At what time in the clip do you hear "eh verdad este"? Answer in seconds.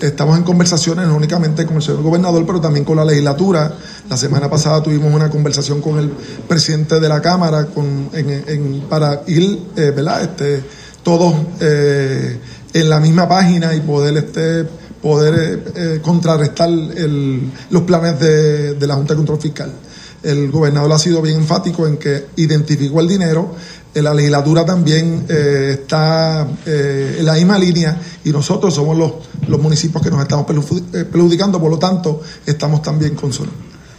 9.76-10.62